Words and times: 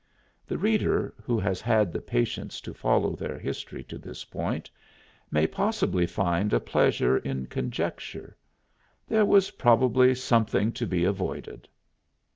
The 0.47 0.57
reader 0.57 1.13
who 1.21 1.37
has 1.39 1.61
had 1.61 1.93
the 1.93 2.01
patience 2.01 2.59
to 2.61 2.73
follow 2.73 3.15
their 3.15 3.37
history 3.37 3.83
to 3.83 3.99
this 3.99 4.25
point 4.25 4.67
may 5.29 5.45
possibly 5.45 6.07
find 6.07 6.51
a 6.53 6.59
pleasure 6.59 7.19
in 7.19 7.45
conjecture: 7.45 8.35
there 9.07 9.25
was 9.25 9.51
probably 9.51 10.15
something 10.15 10.71
to 10.71 10.87
be 10.87 11.03
avoided. 11.03 11.67